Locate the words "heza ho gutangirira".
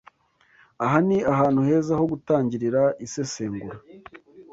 1.67-2.81